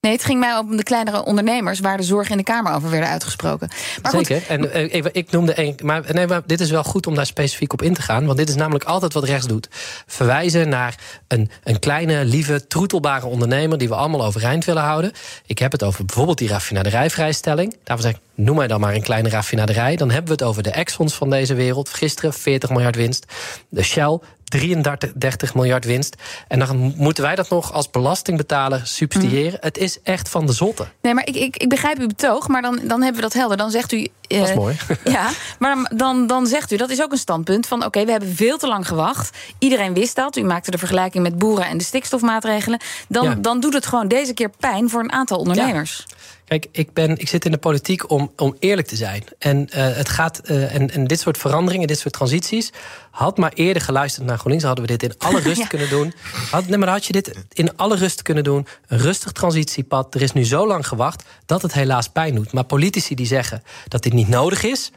Nee, 0.00 0.12
het 0.12 0.24
ging 0.24 0.40
mij 0.40 0.56
om 0.56 0.76
de 0.76 0.82
kleinere 0.82 1.24
ondernemers 1.24 1.80
waar 1.80 1.96
de 1.96 2.02
zorgen 2.02 2.30
in 2.30 2.36
de 2.36 2.42
Kamer 2.42 2.72
over 2.72 2.90
werden 2.90 3.08
uitgesproken. 3.08 3.70
Maar 4.02 4.12
goed, 4.12 4.26
Zeker. 4.26 4.48
En 4.48 4.72
eh, 4.72 4.94
ik, 4.94 5.06
ik 5.12 5.30
noemde 5.30 5.54
één. 5.54 5.74
Maar, 5.82 6.04
nee, 6.12 6.26
dit 6.46 6.60
is 6.60 6.70
wel 6.70 6.84
goed 6.84 7.06
om 7.06 7.14
daar 7.14 7.26
specifiek 7.26 7.72
op 7.72 7.82
in 7.82 7.94
te 7.94 8.02
gaan. 8.02 8.26
Want 8.26 8.38
dit 8.38 8.48
is 8.48 8.54
namelijk 8.54 8.84
altijd 8.84 9.12
wat 9.12 9.24
rechts 9.24 9.46
doet. 9.46 9.68
Verwijzen 10.06 10.68
naar 10.68 10.98
een, 11.28 11.50
een 11.64 11.78
kleine, 11.78 12.24
lieve, 12.24 12.66
troetelbare 12.66 13.26
ondernemer 13.26 13.78
die 13.78 13.88
we 13.88 13.94
allemaal 13.94 14.24
overeind 14.24 14.64
willen 14.64 14.82
houden. 14.82 15.12
Ik 15.46 15.58
heb 15.58 15.72
het 15.72 15.82
over 15.82 16.04
bijvoorbeeld 16.04 16.38
die 16.38 16.48
raffinaderijvrijstelling. 16.48 17.76
Daarvoor 17.84 18.06
zeg 18.06 18.14
ik, 18.14 18.20
noem 18.34 18.56
mij 18.56 18.66
dan 18.66 18.80
maar 18.80 18.94
een 18.94 19.02
kleine 19.02 19.28
raffinaderij. 19.28 19.96
Dan 19.96 20.10
hebben 20.10 20.36
we 20.36 20.42
het 20.42 20.50
over 20.50 20.62
de 20.62 20.70
Exxons 20.70 21.14
van 21.14 21.30
deze 21.30 21.54
wereld. 21.54 21.88
Gisteren 21.88 22.32
40 22.32 22.70
miljard 22.70 22.96
winst. 22.96 23.26
De 23.68 23.82
Shell 23.82 24.18
33 24.50 25.12
30 25.14 25.54
miljard 25.54 25.84
winst. 25.84 26.16
En 26.48 26.58
dan 26.58 26.94
moeten 26.96 27.24
wij 27.24 27.34
dat 27.34 27.48
nog 27.48 27.72
als 27.72 27.90
belastingbetaler 27.90 28.80
subsidiëren. 28.86 29.58
Het 29.60 29.78
is 29.78 29.98
echt 30.02 30.28
van 30.28 30.46
de 30.46 30.52
zotte. 30.52 30.86
nee, 31.02 31.14
maar 31.14 31.26
ik, 31.26 31.34
ik, 31.36 31.56
ik 31.56 31.68
begrijp 31.68 31.98
uw 31.98 32.06
betoog, 32.06 32.48
maar 32.48 32.62
dan, 32.62 32.74
dan 32.82 33.02
hebben 33.02 33.14
we 33.14 33.28
dat 33.28 33.32
helder. 33.32 33.56
Dan 33.56 33.70
zegt 33.70 33.92
u. 33.92 34.08
eh, 34.28 34.38
Dat 34.38 34.48
is 34.48 34.54
mooi. 34.54 34.76
Ja, 35.04 35.30
maar 35.58 35.90
dan, 35.94 36.26
dan 36.26 36.46
zegt 36.46 36.72
u, 36.72 36.76
dat 36.76 36.90
is 36.90 37.02
ook 37.02 37.12
een 37.12 37.18
standpunt 37.18 37.66
van... 37.66 37.84
oké, 37.84 38.04
we 38.04 38.10
hebben 38.10 38.34
veel 38.34 38.58
te 38.58 38.66
lang 38.66 38.86
gewacht. 38.88 39.36
Iedereen 39.58 39.94
wist 39.94 40.16
dat. 40.16 40.36
U 40.36 40.42
maakte 40.42 40.70
de 40.70 40.78
vergelijking 40.78 41.22
met 41.22 41.38
boeren 41.38 41.66
en 41.66 41.78
de 41.78 41.84
stikstofmaatregelen. 41.84 42.80
Dan, 43.08 43.24
Ja. 43.24 43.34
dan 43.34 43.60
doet 43.60 43.74
het 43.74 43.86
gewoon 43.86 44.08
deze 44.08 44.34
keer 44.34 44.50
pijn 44.58 44.90
voor 44.90 45.00
een 45.00 45.12
aantal 45.12 45.38
ondernemers. 45.38 46.06
Kijk, 46.50 46.66
ik, 46.72 46.92
ben, 46.92 47.18
ik 47.18 47.28
zit 47.28 47.44
in 47.44 47.50
de 47.50 47.58
politiek 47.58 48.10
om, 48.10 48.32
om 48.36 48.56
eerlijk 48.58 48.88
te 48.88 48.96
zijn. 48.96 49.24
En, 49.38 49.68
eh, 49.68 49.96
het 49.96 50.08
gaat, 50.08 50.38
eh, 50.38 50.74
en, 50.74 50.90
en 50.90 51.06
dit 51.06 51.20
soort 51.20 51.38
veranderingen, 51.38 51.86
dit 51.86 51.98
soort 51.98 52.14
transities. 52.14 52.70
Had 53.10 53.38
maar 53.38 53.52
eerder 53.54 53.82
geluisterd 53.82 54.26
naar 54.26 54.36
GroenLinks, 54.38 54.64
hadden 54.64 54.86
we 54.86 54.96
dit 54.96 55.02
in 55.02 55.18
alle 55.18 55.40
rust 55.48 55.60
Ja. 55.60 55.66
kunnen 55.66 55.88
doen. 55.88 56.12
Had, 56.50 56.66
nee, 56.66 56.78
maar 56.78 56.88
had 56.88 57.04
je 57.04 57.12
dit 57.12 57.34
in 57.52 57.76
alle 57.76 57.96
rust 57.96 58.22
kunnen 58.22 58.44
doen. 58.44 58.66
Een 58.86 58.98
rustig 58.98 59.32
transitiepad. 59.32 60.14
Er 60.14 60.22
is 60.22 60.32
nu 60.32 60.44
zo 60.44 60.66
lang 60.66 60.86
gewacht 60.86 61.24
dat 61.46 61.62
het 61.62 61.72
helaas 61.72 62.08
pijn 62.08 62.34
doet. 62.34 62.52
Maar 62.52 62.64
politici 62.64 63.14
die 63.14 63.26
zeggen 63.26 63.62
dat 63.88 64.02
dit 64.02 64.12
niet 64.12 64.28
nodig 64.28 64.62
is. 64.62 64.90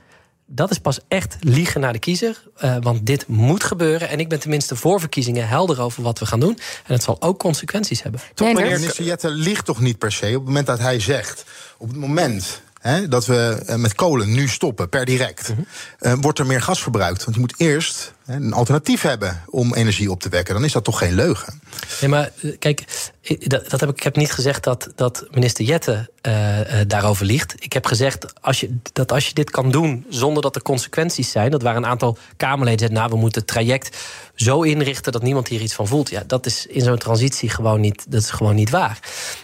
Dat 0.55 0.71
is 0.71 0.77
pas 0.79 0.99
echt 1.07 1.35
liegen 1.39 1.81
naar 1.81 1.93
de 1.93 1.99
kiezer. 1.99 2.41
eh, 2.57 2.75
want 2.81 3.05
dit 3.05 3.27
moet 3.27 3.63
gebeuren. 3.63 4.09
En 4.09 4.19
ik 4.19 4.29
ben 4.29 4.39
tenminste 4.39 4.75
voor 4.75 4.99
verkiezingen 4.99 5.47
helder 5.47 5.81
over 5.81 6.03
wat 6.03 6.19
we 6.19 6.25
gaan 6.25 6.39
doen. 6.39 6.59
En 6.85 6.93
het 6.93 7.03
zal 7.03 7.21
ook 7.21 7.39
consequenties 7.39 8.01
hebben. 8.03 8.21
Toch, 8.33 8.47
Nee, 8.47 8.55
meneer 8.55 8.69
dat- 8.71 8.79
minister 8.79 9.05
Jette 9.05 9.29
ligt 9.29 9.65
toch 9.65 9.79
niet 9.79 9.97
per 9.97 10.11
se 10.11 10.25
op 10.27 10.33
het 10.33 10.43
moment 10.45 10.65
dat 10.67 10.79
hij 10.79 10.99
zegt... 10.99 11.43
op 11.77 11.87
het 11.87 11.97
moment 11.97 12.61
hè, 12.79 13.07
dat 13.07 13.25
we 13.25 13.63
eh, 13.65 13.75
met 13.75 13.93
kolen 13.95 14.31
nu 14.33 14.47
stoppen, 14.47 14.89
per 14.89 15.05
direct... 15.05 15.49
Mhm. 15.49 15.61
eh, 15.99 16.13
wordt 16.21 16.39
er 16.39 16.45
meer 16.45 16.61
gas 16.61 16.81
verbruikt. 16.81 17.23
Want 17.23 17.35
je 17.35 17.41
moet 17.41 17.53
eerst 17.57 18.13
hè, 18.25 18.35
een 18.35 18.53
alternatief 18.53 19.01
hebben 19.01 19.41
om 19.49 19.73
energie 19.73 20.11
op 20.11 20.19
te 20.21 20.29
wekken. 20.29 20.53
Dan 20.53 20.63
is 20.63 20.71
dat 20.71 20.83
toch 20.83 20.97
geen 20.97 21.13
leugen? 21.13 21.61
Nee, 22.01 22.09
maar 22.09 22.31
eh, 22.41 22.51
kijk, 22.59 22.83
ik, 23.21 23.49
dat, 23.49 23.69
dat 23.69 23.79
heb 23.79 23.89
ik, 23.89 23.95
ik 23.95 24.03
heb 24.03 24.15
niet 24.15 24.31
gezegd 24.31 24.63
dat, 24.63 24.89
dat 24.95 25.25
minister 25.31 25.65
Jette 25.65 26.09
eh, 26.21 26.81
eh, 26.81 26.87
daarover 26.87 27.25
liegt. 27.25 27.55
Ik 27.59 27.73
heb 27.73 27.85
gezegd 27.85 28.41
als 28.41 28.59
je, 28.59 28.77
dat 28.93 29.11
als 29.11 29.27
je 29.27 29.33
dit 29.33 29.51
kan 29.51 29.71
doen 29.71 30.05
zonder 30.09 30.43
dat 30.43 30.55
er 30.55 30.61
consequenties 30.61 31.31
zijn... 31.31 31.51
dat 31.51 31.61
waar 31.61 31.75
een 31.75 31.85
aantal 31.85 32.17
Kamerleden 32.37 32.79
zeiden... 32.79 32.99
nou, 32.99 33.11
we 33.11 33.19
moeten 33.19 33.41
het 33.41 33.49
traject 33.49 33.97
zo 34.35 34.61
inrichten 34.61 35.11
dat 35.11 35.23
niemand 35.23 35.47
hier 35.47 35.61
iets 35.61 35.73
van 35.73 35.87
voelt. 35.87 36.09
Ja, 36.09 36.23
dat 36.27 36.45
is 36.45 36.65
in 36.65 36.81
zo'n 36.81 36.97
transitie 36.97 37.49
gewoon 37.49 37.81
niet, 37.81 38.11
dat 38.11 38.21
is 38.21 38.29
gewoon 38.29 38.55
niet 38.55 38.69
waar. 38.69 38.99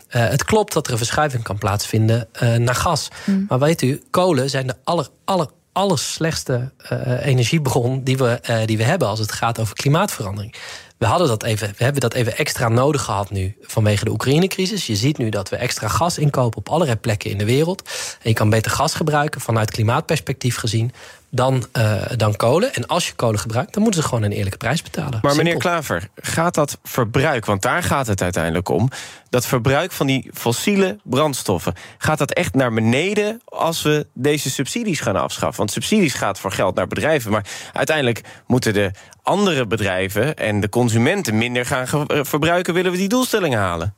Het 0.07 0.43
klopt 0.43 0.73
dat 0.73 0.85
er 0.85 0.91
een 0.91 0.97
verschuiving 0.97 1.43
kan 1.43 1.57
plaatsvinden 1.57 2.27
naar 2.57 2.75
gas. 2.75 3.07
Maar 3.47 3.59
weet 3.59 3.81
u, 3.81 4.01
kolen 4.09 4.49
zijn 4.49 4.67
de 4.67 4.75
aller, 4.83 5.07
aller, 5.25 5.47
allerslechtste 5.71 6.71
eh, 6.77 7.25
energiebron 7.25 8.03
die 8.03 8.17
we, 8.17 8.63
die 8.65 8.77
we 8.77 8.83
hebben... 8.83 9.07
als 9.07 9.19
het 9.19 9.31
gaat 9.31 9.59
over 9.59 9.75
klimaatverandering. 9.75 10.55
We, 10.99 11.05
hadden 11.05 11.27
dat 11.27 11.43
even, 11.43 11.73
we 11.77 11.83
hebben 11.83 12.01
dat 12.01 12.13
even 12.13 12.37
extra 12.37 12.69
nodig 12.69 13.01
gehad 13.01 13.31
nu 13.31 13.55
vanwege 13.61 14.03
de 14.05 14.11
Oekraïne-crisis. 14.11 14.87
Je 14.87 14.95
ziet 14.95 15.17
nu 15.17 15.29
dat 15.29 15.49
we 15.49 15.55
extra 15.55 15.87
gas 15.87 16.17
inkopen 16.17 16.57
op 16.57 16.69
allerlei 16.69 16.97
plekken 16.97 17.29
in 17.29 17.37
de 17.37 17.45
wereld. 17.45 17.81
En 18.21 18.29
je 18.29 18.33
kan 18.33 18.49
beter 18.49 18.71
gas 18.71 18.93
gebruiken 18.93 19.41
vanuit 19.41 19.71
klimaatperspectief 19.71 20.55
gezien 20.55 20.91
dan, 21.29 21.65
uh, 21.77 22.01
dan 22.15 22.35
kolen. 22.35 22.73
En 22.73 22.87
als 22.87 23.07
je 23.07 23.13
kolen 23.13 23.39
gebruikt, 23.39 23.73
dan 23.73 23.83
moeten 23.83 24.01
ze 24.01 24.07
gewoon 24.07 24.23
een 24.23 24.31
eerlijke 24.31 24.57
prijs 24.57 24.81
betalen. 24.81 25.19
Maar 25.21 25.35
meneer 25.35 25.57
Klaver, 25.57 26.09
gaat 26.15 26.53
dat 26.53 26.77
verbruik, 26.83 27.45
want 27.45 27.61
daar 27.61 27.83
gaat 27.83 28.07
het 28.07 28.21
uiteindelijk 28.21 28.69
om... 28.69 28.89
dat 29.29 29.45
verbruik 29.45 29.91
van 29.91 30.07
die 30.07 30.29
fossiele 30.33 30.97
brandstoffen... 31.03 31.73
gaat 31.97 32.17
dat 32.17 32.31
echt 32.31 32.53
naar 32.53 32.73
beneden 32.73 33.41
als 33.45 33.81
we 33.81 34.07
deze 34.13 34.49
subsidies 34.49 34.99
gaan 34.99 35.15
afschaffen? 35.15 35.57
Want 35.57 35.71
subsidies 35.71 36.13
gaat 36.13 36.39
voor 36.39 36.51
geld 36.51 36.75
naar 36.75 36.87
bedrijven... 36.87 37.31
maar 37.31 37.45
uiteindelijk 37.73 38.21
moeten 38.47 38.73
de 38.73 38.91
andere 39.29 39.67
bedrijven 39.67 40.35
en 40.35 40.59
de 40.59 40.69
consumenten... 40.69 41.37
minder 41.37 41.65
gaan 41.65 42.05
verbruiken, 42.07 42.73
willen 42.73 42.91
we 42.91 42.97
die 42.97 43.09
doelstellingen 43.09 43.59
halen? 43.59 43.95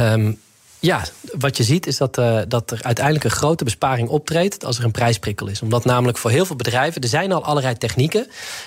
Um, 0.00 0.38
ja, 0.80 1.04
wat 1.38 1.56
je 1.56 1.62
ziet 1.62 1.86
is 1.86 1.96
dat, 1.96 2.18
uh, 2.18 2.40
dat 2.48 2.70
er 2.70 2.78
uiteindelijk 2.82 3.24
een 3.24 3.30
grote 3.30 3.64
besparing 3.64 4.08
optreedt 4.08 4.64
als 4.64 4.78
er 4.78 4.84
een 4.84 4.90
prijsprikkel 4.90 5.46
is. 5.46 5.62
Omdat 5.62 5.84
namelijk 5.84 6.18
voor 6.18 6.30
heel 6.30 6.46
veel 6.46 6.56
bedrijven, 6.56 7.02
er 7.02 7.08
zijn 7.08 7.32
al 7.32 7.44
allerlei 7.44 7.76
technieken 7.76 8.26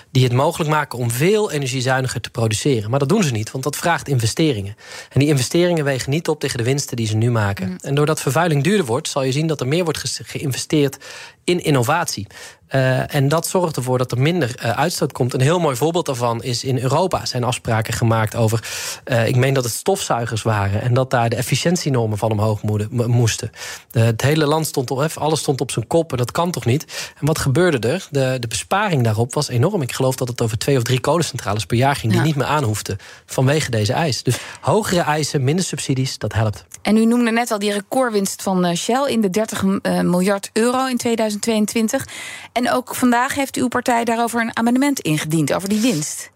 die 0.10 0.24
het 0.24 0.34
mogelijk 0.34 0.70
maken 0.70 1.00
om 1.00 1.12
veel 1.12 1.52
energiezuiniger 1.52 2.22
te 2.22 2.30
produceren. 2.30 2.90
Maar 2.90 3.00
dat 3.00 3.10
doen 3.10 3.24
ze 3.24 3.32
niet, 3.32 3.52
want 3.52 3.64
dat 3.64 3.76
vraagt 3.76 4.08
investeringen. 4.08 4.76
En 5.10 5.20
die 5.20 5.30
investeringen 5.30 5.84
wegen 5.84 6.12
niet 6.12 6.28
op 6.28 6.40
tegen 6.40 6.58
de 6.58 6.64
winsten 6.64 6.96
die 6.96 7.08
ze 7.08 7.16
nu 7.16 7.32
maken. 7.32 7.70
Mm. 7.70 7.78
En 7.82 7.96
doordat 7.96 8.22
vervuiling 8.22 8.64
duurder 8.64 8.86
wordt, 8.86 9.08
zal 9.08 9.24
je 9.24 9.32
zien 9.32 9.48
dat 9.48 9.60
er 9.60 9.68
meer 9.68 9.84
wordt 9.84 10.22
geïnvesteerd 10.24 10.98
in 11.44 11.64
innovatie. 11.64 12.28
Uh, 12.76 13.16
en 13.16 13.28
dat 13.28 13.48
zorgt 13.48 13.76
ervoor 13.76 13.98
dat 13.98 14.12
er 14.12 14.22
minder 14.22 14.56
uh, 14.64 14.72
uitstoot 14.72 15.12
komt. 15.12 15.34
Een 15.34 15.42
heel 15.42 15.60
mooi 15.60 15.76
voorbeeld 15.76 16.06
daarvan 16.06 16.44
is 16.44 16.64
in 16.64 16.80
Europa 16.80 17.26
zijn 17.26 17.44
afspraken 17.44 17.94
gemaakt 17.94 18.36
over. 18.36 18.64
Uh, 19.06 19.28
ik 19.28 19.36
meen 19.36 19.54
dat 19.54 19.64
het 19.64 19.74
stofzuigers 19.74 20.42
waren. 20.42 20.82
En 20.82 20.94
dat 20.94 21.10
daar 21.10 21.30
de 21.30 21.36
efficiëntienormen 21.36 22.18
van 22.18 22.32
omhoog 22.32 22.62
moesten. 22.92 23.52
Het 23.92 24.22
hele 24.22 24.46
land 24.46 24.68
stond 24.68 24.92
op, 24.92 25.12
alles 25.16 25.40
stond 25.40 25.62
op 25.62 25.72
zijn 25.72 25.88
kop. 25.88 26.12
En 26.12 26.18
dat 26.18 26.32
kan 26.32 26.52
toch 26.52 26.66
niet? 26.66 27.12
En 27.20 27.26
wat 27.26 27.40
gebeurde 27.40 27.88
er? 27.88 28.08
De, 28.12 28.38
de 28.40 28.48
besparing 28.48 29.04
daarop 29.04 29.34
was 29.34 29.50
enorm. 29.50 29.82
Ik 29.82 29.92
geloof 29.94 30.16
dat 30.16 30.28
het 30.28 30.42
over 30.42 30.58
twee 30.58 30.78
of 30.78 30.84
drie 30.84 31.00
kolencentrales 31.00 31.66
per 31.66 31.78
jaar 31.78 31.96
ging. 31.96 32.14
die 32.14 32.22
niet 32.22 32.36
meer 32.36 32.48
aanhoefden 32.48 32.98
vanwege 33.26 33.72
deze 33.72 33.94
eis. 33.94 34.24
Dus 34.24 34.38
hogere 34.62 35.02
eisen, 35.02 35.44
minder 35.44 35.66
subsidies, 35.66 36.18
dat 36.18 36.34
helpt. 36.34 36.66
En 36.82 36.98
u 36.98 37.06
noemde 37.06 37.32
net 37.32 37.52
al 37.52 37.60
die 37.60 37.72
recordwinst 37.72 38.42
van 38.42 38.76
Shell 38.76 39.06
in 39.08 39.22
de 39.22 39.30
30 39.30 39.64
miljard 40.04 40.50
euro 40.54 40.86
in 40.86 40.98
2022. 40.98 42.06
En 42.54 42.61
ook 42.70 42.96
vandaag 42.96 43.36
heeft 43.36 43.56
uw 43.56 43.68
partij 43.68 44.04
daarover 44.04 44.42
een 44.42 44.58
amendement 44.58 45.00
ingediend, 45.00 45.54
over 45.54 45.70
die 45.70 45.82
winst. 45.82 46.32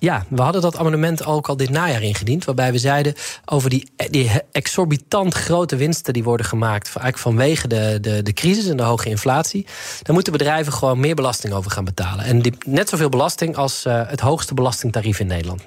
Ja, 0.00 0.24
we 0.28 0.42
hadden 0.42 0.62
dat 0.62 0.76
amendement 0.76 1.24
ook 1.24 1.48
al 1.48 1.56
dit 1.56 1.70
najaar 1.70 2.02
ingediend. 2.02 2.44
Waarbij 2.44 2.72
we 2.72 2.78
zeiden 2.78 3.14
over 3.44 3.70
die, 3.70 3.90
die 4.10 4.30
exorbitant 4.52 5.34
grote 5.34 5.76
winsten 5.76 6.12
die 6.12 6.24
worden 6.24 6.46
gemaakt. 6.46 6.86
Eigenlijk 6.86 7.18
vanwege 7.18 7.68
de, 7.68 7.98
de, 8.00 8.22
de 8.22 8.32
crisis 8.32 8.66
en 8.66 8.76
de 8.76 8.82
hoge 8.82 9.08
inflatie. 9.08 9.66
Daar 10.02 10.14
moeten 10.14 10.32
bedrijven 10.32 10.72
gewoon 10.72 11.00
meer 11.00 11.14
belasting 11.14 11.54
over 11.54 11.70
gaan 11.70 11.84
betalen. 11.84 12.24
En 12.24 12.42
die, 12.42 12.54
net 12.66 12.88
zoveel 12.88 13.08
belasting 13.08 13.56
als 13.56 13.84
uh, 13.86 14.02
het 14.06 14.20
hoogste 14.20 14.54
belastingtarief 14.54 15.20
in 15.20 15.26
Nederland, 15.26 15.60
49,5 15.60 15.66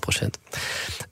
procent. 0.00 0.38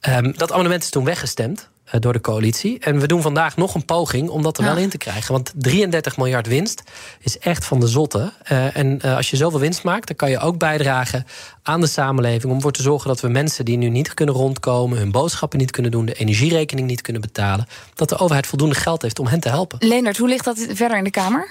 Um, 0.08 0.36
dat 0.36 0.52
amendement 0.52 0.82
is 0.82 0.90
toen 0.90 1.04
weggestemd. 1.04 1.68
Eh, 1.86 2.00
door 2.00 2.12
de 2.12 2.20
coalitie. 2.20 2.78
En 2.78 3.00
we 3.00 3.06
doen 3.06 3.22
vandaag 3.22 3.56
nog 3.56 3.74
een 3.74 3.84
poging 3.84 4.28
om 4.28 4.42
dat 4.42 4.58
er 4.58 4.64
wel 4.64 4.76
in 4.76 4.88
te 4.88 4.98
krijgen. 4.98 5.32
Want 5.32 5.52
33 5.56 6.16
miljard 6.16 6.46
winst 6.46 6.82
is 7.20 7.38
echt 7.38 7.64
van 7.64 7.80
de 7.80 7.86
zotte. 7.86 8.32
Uh, 8.52 8.76
en 8.76 8.98
uh, 9.04 9.16
als 9.16 9.30
je 9.30 9.36
zoveel 9.36 9.60
winst 9.60 9.84
maakt, 9.84 10.06
dan 10.06 10.16
kan 10.16 10.30
je 10.30 10.38
ook 10.38 10.58
bijdragen 10.58 11.26
aan 11.62 11.80
de 11.80 11.86
samenleving. 11.86 12.44
om 12.44 12.56
ervoor 12.56 12.72
te 12.72 12.82
zorgen 12.82 13.08
dat 13.08 13.20
we 13.20 13.28
mensen 13.28 13.64
die 13.64 13.76
nu 13.76 13.88
niet 13.88 14.14
kunnen 14.14 14.34
rondkomen. 14.34 14.98
hun 14.98 15.10
boodschappen 15.10 15.58
niet 15.58 15.70
kunnen 15.70 15.90
doen. 15.90 16.06
de 16.06 16.14
energierekening 16.14 16.86
niet 16.86 17.00
kunnen 17.00 17.22
betalen. 17.22 17.66
dat 17.94 18.08
de 18.08 18.18
overheid 18.18 18.46
voldoende 18.46 18.74
geld 18.74 19.02
heeft 19.02 19.18
om 19.18 19.26
hen 19.26 19.40
te 19.40 19.48
helpen. 19.48 19.88
Leonard, 19.88 20.16
hoe 20.16 20.28
ligt 20.28 20.44
dat 20.44 20.66
verder 20.68 20.98
in 20.98 21.04
de 21.04 21.10
Kamer? 21.10 21.48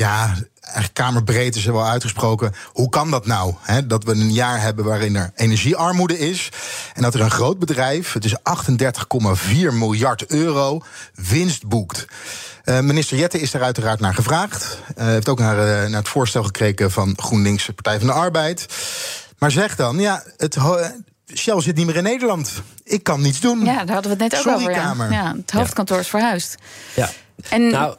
Ja, 0.00 0.34
eigenlijk 0.60 0.94
kamerbreed 0.94 1.56
is 1.56 1.66
er 1.66 1.72
wel 1.72 1.86
uitgesproken. 1.86 2.52
Hoe 2.72 2.88
kan 2.88 3.10
dat 3.10 3.26
nou? 3.26 3.54
Hè? 3.60 3.86
Dat 3.86 4.04
we 4.04 4.12
een 4.12 4.32
jaar 4.32 4.60
hebben 4.60 4.84
waarin 4.84 5.16
er 5.16 5.30
energiearmoede 5.34 6.18
is. 6.18 6.48
En 6.94 7.02
dat 7.02 7.14
er 7.14 7.20
een 7.20 7.30
groot 7.30 7.58
bedrijf, 7.58 8.12
het 8.12 8.24
is 8.24 8.36
38,4 8.36 9.72
miljard 9.72 10.26
euro, 10.26 10.82
winst 11.14 11.66
boekt. 11.66 12.04
Uh, 12.64 12.80
minister 12.80 13.18
Jette 13.18 13.40
is 13.40 13.50
daar 13.50 13.62
uiteraard 13.62 14.00
naar 14.00 14.14
gevraagd. 14.14 14.78
Uh, 14.98 15.04
heeft 15.04 15.28
ook 15.28 15.38
naar, 15.38 15.56
uh, 15.56 15.88
naar 15.88 16.00
het 16.00 16.08
voorstel 16.08 16.42
gekregen 16.42 16.90
van 16.90 17.12
GroenLinks, 17.16 17.70
Partij 17.74 17.98
van 17.98 18.06
de 18.06 18.12
Arbeid. 18.12 18.66
Maar 19.38 19.50
zeg 19.50 19.76
dan, 19.76 19.98
ja, 19.98 20.22
het, 20.36 20.56
Shell 21.34 21.60
zit 21.60 21.76
niet 21.76 21.86
meer 21.86 21.96
in 21.96 22.02
Nederland. 22.02 22.52
Ik 22.84 23.02
kan 23.02 23.20
niets 23.20 23.40
doen. 23.40 23.64
Ja, 23.64 23.84
daar 23.84 23.94
hadden 23.94 24.16
we 24.16 24.24
het 24.24 24.32
net 24.32 24.46
ook 24.46 24.54
over. 24.54 24.70
Ja. 24.70 24.94
ja. 25.10 25.34
het 25.36 25.50
hoofdkantoor 25.50 25.98
is 25.98 26.08
verhuisd. 26.08 26.56
Ja. 26.94 27.10
En 27.48 27.70
nou, 27.70 27.96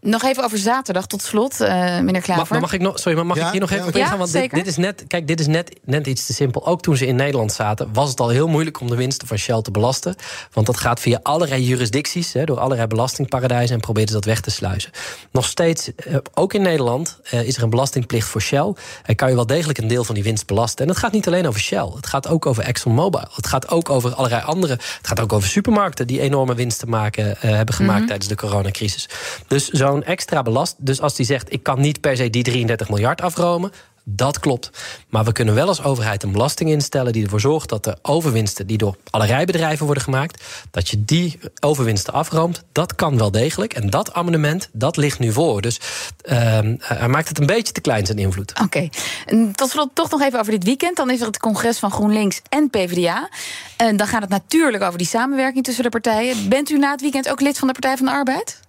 nog 0.00 0.22
even 0.22 0.44
over 0.44 0.58
zaterdag 0.58 1.06
tot 1.06 1.22
slot, 1.22 1.60
uh, 1.60 1.68
meneer 2.00 2.20
Klaver. 2.20 2.46
Maar, 2.50 2.60
mag 2.60 2.72
ik 2.72 2.80
nog, 2.80 2.98
sorry, 2.98 3.16
maar 3.16 3.26
mag 3.26 3.36
ik 3.36 3.50
hier 3.50 3.60
nog 3.60 3.70
even 3.70 3.86
op 3.86 3.96
ingaan? 3.96 4.18
Want 4.18 4.32
dit, 4.32 4.50
dit, 4.50 4.66
is 4.66 4.76
net, 4.76 5.04
kijk, 5.06 5.26
dit 5.26 5.40
is 5.40 5.46
net, 5.46 5.78
net 5.84 6.06
iets 6.06 6.26
te 6.26 6.32
simpel. 6.32 6.66
Ook 6.66 6.82
toen 6.82 6.96
ze 6.96 7.06
in 7.06 7.16
Nederland 7.16 7.52
zaten, 7.52 7.88
was 7.92 8.10
het 8.10 8.20
al 8.20 8.28
heel 8.28 8.48
moeilijk 8.48 8.80
om 8.80 8.88
de 8.88 8.96
winsten 8.96 9.28
van 9.28 9.36
Shell 9.36 9.62
te 9.62 9.70
belasten. 9.70 10.14
Want 10.52 10.66
dat 10.66 10.76
gaat 10.76 11.00
via 11.00 11.20
allerlei 11.22 11.62
jurisdicties, 11.62 12.32
hè, 12.32 12.44
door 12.44 12.58
allerlei 12.58 12.86
belastingparadijzen 12.86 13.74
en 13.74 13.80
probeert 13.80 14.08
ze 14.08 14.14
dat 14.14 14.24
weg 14.24 14.40
te 14.40 14.50
sluizen. 14.50 14.90
Nog 15.30 15.44
steeds, 15.44 15.90
uh, 16.06 16.16
ook 16.34 16.54
in 16.54 16.62
Nederland, 16.62 17.20
uh, 17.34 17.42
is 17.42 17.56
er 17.56 17.62
een 17.62 17.70
belastingplicht 17.70 18.28
voor 18.28 18.40
Shell. 18.40 18.74
En 19.04 19.14
kan 19.14 19.28
je 19.28 19.34
wel 19.34 19.46
degelijk 19.46 19.78
een 19.78 19.88
deel 19.88 20.04
van 20.04 20.14
die 20.14 20.24
winst 20.24 20.46
belasten. 20.46 20.84
En 20.84 20.90
het 20.90 21.00
gaat 21.00 21.12
niet 21.12 21.26
alleen 21.26 21.46
over 21.46 21.60
Shell. 21.60 21.90
Het 21.94 22.06
gaat 22.06 22.28
ook 22.28 22.46
over 22.46 22.62
ExxonMobil. 22.62 23.28
Het 23.34 23.46
gaat 23.46 23.68
ook 23.68 23.90
over 23.90 24.14
allerlei 24.14 24.42
andere. 24.42 24.72
Het 24.72 25.06
gaat 25.06 25.20
ook 25.20 25.32
over 25.32 25.48
supermarkten 25.48 26.06
die 26.06 26.20
enorme 26.20 26.54
winsten 26.54 26.88
maken, 26.88 27.36
hebben 27.38 27.74
gemaakt 27.74 27.92
mm 27.92 27.98
-hmm. 27.98 28.06
tijdens 28.06 28.28
de 28.28 28.36
coronacrisis. 28.36 29.08
Dus 29.46 29.68
zo 29.68 29.89
extra 29.98 30.42
belast. 30.42 30.76
Dus 30.78 31.00
als 31.00 31.14
die 31.14 31.26
zegt: 31.26 31.52
ik 31.52 31.62
kan 31.62 31.80
niet 31.80 32.00
per 32.00 32.16
se 32.16 32.30
die 32.30 32.42
33 32.42 32.88
miljard 32.88 33.20
afromen. 33.20 33.72
Dat 34.04 34.40
klopt. 34.40 34.70
Maar 35.08 35.24
we 35.24 35.32
kunnen 35.32 35.54
wel 35.54 35.66
als 35.66 35.82
overheid 35.82 36.22
een 36.22 36.32
belasting 36.32 36.70
instellen 36.70 37.12
die 37.12 37.22
ervoor 37.24 37.40
zorgt 37.40 37.68
dat 37.68 37.84
de 37.84 37.98
overwinsten 38.02 38.66
die 38.66 38.78
door 38.78 38.96
allerlei 39.10 39.44
bedrijven 39.44 39.84
worden 39.86 40.02
gemaakt, 40.02 40.44
dat 40.70 40.88
je 40.88 41.04
die 41.04 41.38
overwinsten 41.60 42.12
afroomt. 42.12 42.64
Dat 42.72 42.94
kan 42.94 43.18
wel 43.18 43.30
degelijk. 43.30 43.74
En 43.74 43.90
dat 43.90 44.12
amendement, 44.12 44.68
dat 44.72 44.96
ligt 44.96 45.18
nu 45.18 45.32
voor. 45.32 45.60
Dus 45.60 45.80
uh, 46.24 46.58
hij 46.78 47.08
maakt 47.08 47.28
het 47.28 47.38
een 47.38 47.46
beetje 47.46 47.72
te 47.72 47.80
klein 47.80 48.06
zijn 48.06 48.18
invloed. 48.18 48.50
Oké. 48.50 48.90
Okay. 49.26 49.52
Tot 49.52 49.70
slot 49.70 49.90
toch 49.94 50.10
nog 50.10 50.22
even 50.22 50.38
over 50.38 50.52
dit 50.52 50.64
weekend. 50.64 50.96
Dan 50.96 51.10
is 51.10 51.20
er 51.20 51.26
het 51.26 51.38
congres 51.38 51.78
van 51.78 51.90
GroenLinks 51.90 52.40
en 52.48 52.70
PvdA. 52.70 53.28
En 53.76 53.96
dan 53.96 54.06
gaat 54.06 54.20
het 54.20 54.30
natuurlijk 54.30 54.82
over 54.82 54.98
die 54.98 55.06
samenwerking 55.06 55.64
tussen 55.64 55.82
de 55.82 55.90
partijen. 55.90 56.48
Bent 56.48 56.70
u 56.70 56.78
na 56.78 56.90
het 56.90 57.00
weekend 57.00 57.28
ook 57.28 57.40
lid 57.40 57.58
van 57.58 57.68
de 57.68 57.74
Partij 57.74 57.96
van 57.96 58.06
de 58.06 58.12
Arbeid? 58.12 58.60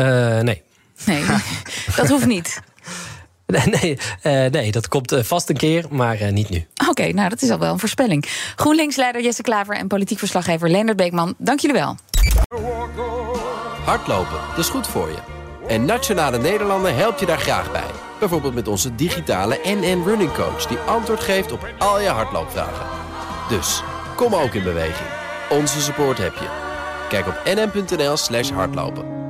Uh, 0.00 0.40
nee. 0.40 0.62
Nee, 1.06 1.24
dat 1.96 2.08
hoeft 2.08 2.26
niet. 2.26 2.60
Nee, 3.46 3.98
nee, 4.50 4.72
dat 4.72 4.88
komt 4.88 5.12
uh, 5.12 5.22
vast 5.22 5.48
een 5.48 5.56
keer, 5.56 5.84
maar 5.90 6.32
niet 6.32 6.48
nu. 6.48 6.66
Oké, 6.76 6.90
okay, 6.90 7.10
nou 7.10 7.28
dat 7.28 7.42
is 7.42 7.50
al 7.50 7.58
wel 7.58 7.72
een 7.72 7.78
voorspelling. 7.78 8.24
GroenLinks-leider 8.56 9.22
Jesse 9.22 9.42
Klaver 9.42 9.76
en 9.76 9.86
politiek 9.86 10.18
verslaggever 10.18 10.70
Leonard 10.70 10.96
Beekman, 10.96 11.34
dank 11.38 11.60
jullie 11.60 11.76
wel. 11.76 11.96
Hardlopen, 13.84 14.38
dat 14.48 14.58
is 14.58 14.68
goed 14.68 14.86
voor 14.86 15.08
je. 15.08 15.18
En 15.68 15.84
Nationale 15.84 16.38
Nederlanden 16.38 16.96
helpt 16.96 17.20
je 17.20 17.26
daar 17.26 17.38
graag 17.38 17.72
bij. 17.72 17.90
Bijvoorbeeld 18.18 18.54
met 18.54 18.68
onze 18.68 18.94
digitale 18.94 19.60
NN 19.64 20.02
Running 20.04 20.32
Coach... 20.32 20.66
die 20.66 20.78
antwoord 20.78 21.20
geeft 21.20 21.52
op 21.52 21.68
al 21.78 22.00
je 22.00 22.08
hardloopvragen. 22.08 22.86
Dus, 23.48 23.82
kom 24.16 24.34
ook 24.34 24.54
in 24.54 24.62
beweging. 24.62 25.08
Onze 25.50 25.80
support 25.80 26.18
heb 26.18 26.34
je. 26.34 26.48
Kijk 27.08 27.26
op 27.26 27.42
nn.nl 27.44 28.16
slash 28.16 28.50
hardlopen. 28.50 29.29